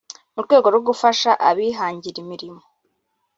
mu 0.33 0.41
rwego 0.45 0.67
rwo 0.71 0.81
gufasha 0.89 1.31
abihangira 1.49 2.17
imirimo 2.23 2.61